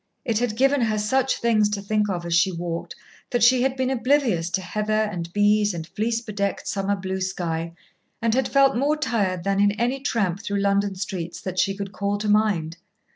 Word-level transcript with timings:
It 0.25 0.39
had 0.39 0.57
given 0.57 0.81
her 0.81 0.97
such 0.97 1.39
things 1.39 1.69
to 1.69 1.79
think 1.79 2.09
of 2.09 2.25
as 2.25 2.33
she 2.33 2.51
walked 2.51 2.95
that 3.29 3.43
she 3.43 3.61
had 3.61 3.75
been 3.75 3.91
oblivious 3.91 4.49
to 4.49 4.59
heather 4.61 5.03
and 5.03 5.31
bees 5.31 5.75
and 5.75 5.85
fleece 5.85 6.21
bedecked 6.21 6.67
summer 6.67 6.95
blue 6.95 7.21
sky, 7.21 7.73
and 8.19 8.33
had 8.33 8.47
felt 8.47 8.75
more 8.75 8.97
tired 8.97 9.43
than 9.43 9.59
in 9.59 9.73
any 9.73 9.99
tramp 9.99 10.41
through 10.41 10.59
London 10.61 10.95
streets 10.95 11.39
that 11.41 11.59
she 11.59 11.75
could 11.77 11.91
call 11.91 12.17
to 12.17 12.27
mind. 12.29 12.77